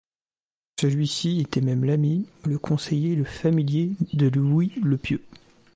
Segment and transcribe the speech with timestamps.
[0.79, 5.21] Celui-ci était même l’ami, le conseiller et le familier de Louis le Pieux.